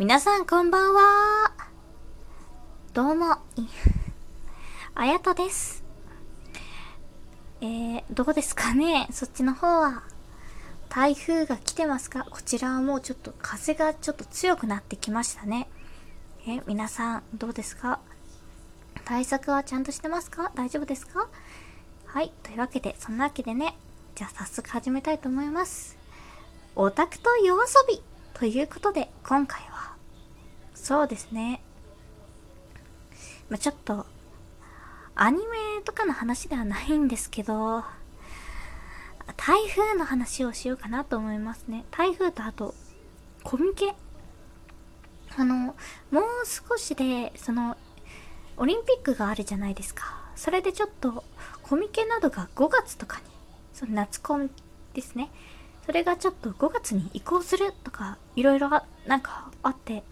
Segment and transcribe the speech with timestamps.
[0.00, 1.52] 皆さんこんばんは。
[2.94, 3.36] どうも、
[4.96, 5.84] あやとです。
[7.60, 10.02] えー、どうですかねそっちの方は。
[10.88, 12.24] 台風が来てますか？
[12.30, 15.68] こちらはもうちょっと風がちょっと強くなってきましたね。
[16.46, 18.00] え、皆さんどうですか？
[19.04, 20.50] 対策はちゃんとしてますか？
[20.54, 21.28] 大丈夫ですか？
[22.06, 22.32] はい。
[22.42, 23.76] というわけで、そんなわけでね、
[24.14, 25.98] じゃあ早速始めたいと思います。
[26.74, 29.69] オタクと夜遊びということで、今回は
[30.82, 31.62] そうですね。
[33.50, 34.06] まあ、ちょっと、
[35.14, 37.84] アニメとかの話ではないんですけど、
[39.36, 41.84] 台風の話をしようかなと思いますね。
[41.90, 42.74] 台風とあと、
[43.44, 43.94] コミケ。
[45.36, 45.76] あの、
[46.10, 47.76] もう少しで、その、
[48.56, 50.30] オリンピックがあるじゃないですか。
[50.34, 51.24] それでちょっと、
[51.62, 53.24] コミケなどが5月とかに、
[53.74, 54.50] その夏コミ
[54.94, 55.30] ですね。
[55.84, 58.70] それがちょっと5月に移行するとか、いろいろ
[59.06, 60.02] なんかあって、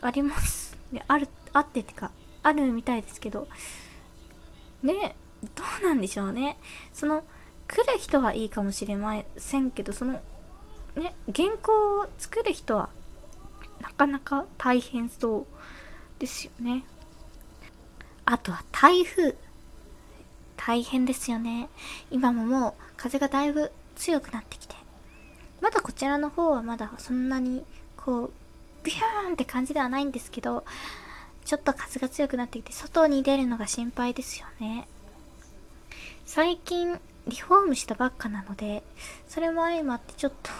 [0.00, 0.76] あります。
[0.92, 2.10] ね、ある、あってってか、
[2.42, 3.48] あるみたいですけど、
[4.82, 5.16] ね、
[5.54, 6.58] どうなんでしょうね。
[6.92, 7.24] その、
[7.66, 10.20] 来る人はいいかもしれませんけど、その、
[10.94, 12.88] ね、原稿を作る人は、
[13.80, 15.46] なかなか大変そう
[16.18, 16.84] ですよね。
[18.24, 19.36] あとは台風。
[20.56, 21.68] 大変ですよね。
[22.10, 24.74] 今ももう風がだいぶ強くなってきて。
[25.60, 27.64] まだこちらの方はまだそんなに
[27.96, 28.30] こう
[28.88, 30.64] ビューンって感じではないんですけど、
[31.44, 34.88] ちょっと風が強くなってきて、外に出るのが心配ですよね。
[36.24, 38.82] 最近、リフォームしたばっかなので、
[39.28, 40.50] それも相まってちょっと、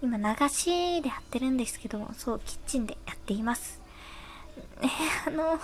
[0.00, 3.80] 今流しでやってるんですけども、そう、キッチンでやっています。
[4.80, 4.90] ね、
[5.26, 5.60] あの、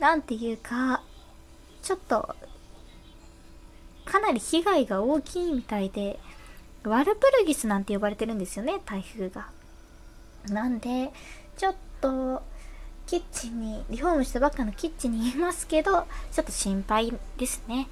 [0.00, 1.02] なんていうか、
[1.82, 2.34] ちょっと、
[4.04, 6.18] かなり被害が大きいみたいで、
[6.82, 9.56] ワルプルギスなんて呼ばれてるんですよね、台風が。
[10.52, 11.12] なんで、
[11.56, 12.42] ちょっと、
[13.06, 17.88] キッチンに、リフォームしたばっかのキッチンにいますけど、ちょっと心配ですね。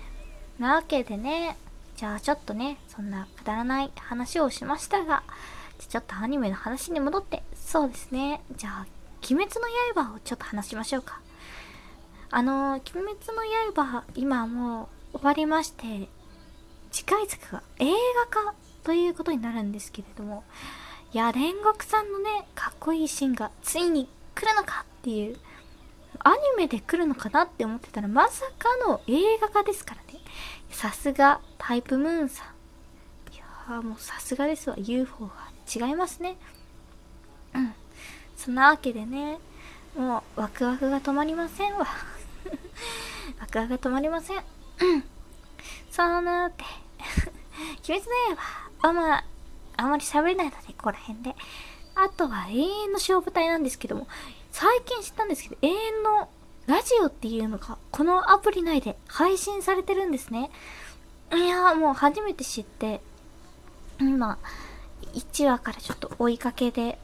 [0.59, 1.57] なわけでね、
[1.97, 5.23] じゃあちょっとね、そんなくだらない話をしましたが、
[5.79, 8.87] じゃちょっとアニメの話に戻って、そうですね、じゃあ、
[9.31, 9.61] 鬼滅
[9.95, 11.21] の刃をちょっと話しましょうか。
[12.31, 13.07] あの、鬼滅
[13.75, 16.09] の刃、今もう終わりまして、
[16.93, 17.91] 次回作が映
[18.31, 20.45] 画化ということになるんですけれども、
[21.13, 25.37] いや、煉獄さんのね、かっこいいシーンがついに来るのかっていう、
[26.19, 30.21] アニメで来るのかなって思ってたら、まさかの映画化ですからね。
[30.71, 32.45] さすが、タイプムーンさ
[33.31, 33.35] ん。
[33.35, 34.77] いやーもうさすがですわ。
[34.79, 35.33] UFO が
[35.89, 36.37] 違いますね。
[37.55, 37.73] うん。
[38.37, 39.39] そんなわけでね、
[39.97, 41.87] もうワクワクが止まりませんわ。
[43.41, 44.37] ワクワクが止まりません。
[44.39, 44.41] う
[44.97, 45.05] ん。
[45.91, 46.65] そんなわけ。
[47.89, 49.25] 鬼滅の刃、あま
[49.77, 51.35] あ、あまり喋れないので、ここら辺で。
[51.95, 54.07] あとは永遠の勝負隊なんですけども、
[54.53, 56.29] 最近知ったんですけど、永遠の
[56.67, 60.51] ラジオっていうのが、このアプリ内で配信されてるんですね。
[61.33, 63.01] いやーもう初めて知って、
[63.99, 64.39] 今、
[65.15, 66.99] 1話からちょっと追いかけで、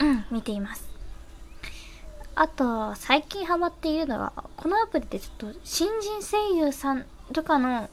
[0.00, 0.88] うん、見ています。
[2.34, 7.88] あと、最近ハマっているのは、このアプリでちょっと新人声優さんとかの、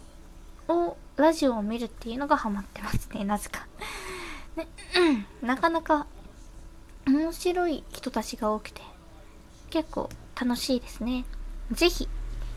[0.68, 3.68] を、ラジオを見るっていうのがハマってますね、なぜか。
[4.56, 4.67] ね、
[5.41, 6.07] うん、なかなか
[7.07, 8.81] 面白い人たちが多くて、
[9.69, 11.25] 結構楽しいですね。
[11.72, 12.07] ぜひ。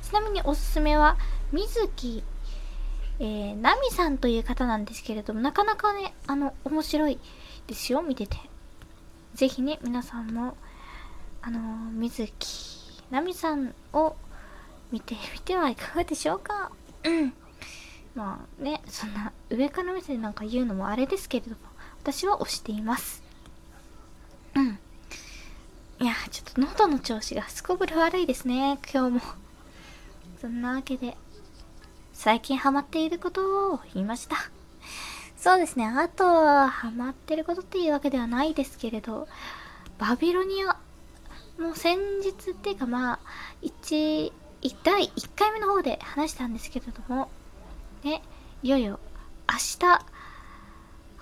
[0.03, 1.17] ちなみにおすすめは、
[1.51, 2.23] 水木、
[3.19, 7.19] えー、ナミさんという方なんですけれども、なかなかね、あの、面白い
[7.67, 8.37] ですよ、見てて。
[9.35, 10.57] ぜひね、皆さんも、
[11.41, 14.17] あのー、水木、ナミさんを
[14.93, 16.71] 見てみてはいかがでしょうか。
[17.05, 17.33] うん。
[18.15, 21.57] まあね、そんな上から目線なんか言うのもあれですけれども、
[22.05, 23.23] 私は推しています。
[24.55, 24.79] うん。
[26.01, 29.21] いや、ちょっと喉の調子がすこぶる悪いですね、今日も。
[30.39, 31.17] そんなわけで、
[32.13, 34.37] 最近ハマっていることを言いました。
[35.39, 39.27] そうですね、あとは、ハマってることっていうわけではないですけれど、
[39.97, 40.77] バビロニア、
[41.59, 43.19] もう先日っていうかまあ、
[43.63, 44.31] 1、
[44.83, 47.31] 第1回目の方で話したんですけれども、
[48.03, 48.21] ね、
[48.63, 49.01] いよいよ
[49.51, 50.05] 明日、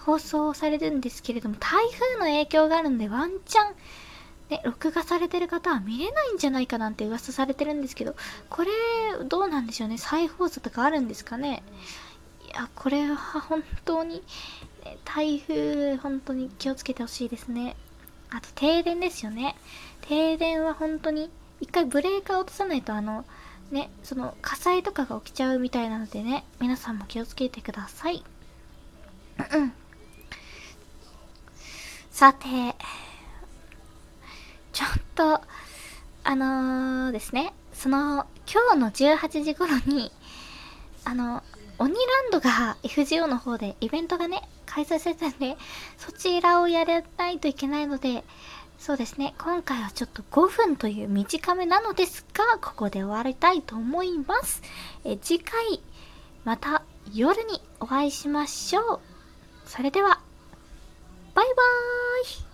[0.04, 3.74] 放送されるんですけれども、台風の影響があるんでワンチャン、
[4.50, 8.14] ね、録画されてる方は見れないんじゃないかなんて噂されてるんですけど、
[8.50, 8.70] これ、
[9.24, 9.98] どうなんでしょうね？
[9.98, 11.62] 再放送とかあるんですかね？
[12.46, 14.22] いや、これは本当に、
[14.84, 17.76] ね、台風、本当に気をつけてほしいですね。
[18.30, 19.56] あと、停電ですよね。
[20.02, 23.24] 停電は本当に、一回ブレーカー落とさないと、あの、
[23.70, 28.22] ね、その火災とかが起きちゃうみたいなのでね、皆さんも気をつけてください。
[29.54, 29.72] うん。
[32.12, 32.44] さて、
[34.74, 35.40] ちょっと、
[36.24, 40.12] あのー、ですね、その、今日の18時頃に、
[41.06, 41.42] あの、
[41.78, 45.56] 鬼ランドが FGO の方でイベントがね、開催されたんで、
[45.96, 48.24] そちらをやらないといけないので、
[48.78, 54.60] そうですね、今回はちょっと5分という短めなのですが、ここで終わりたいと思います。
[55.04, 55.80] え次回、
[56.44, 56.82] また
[57.14, 59.00] 夜にお会いしましょう。
[59.64, 60.20] それでは、
[61.34, 62.51] バイバーイ。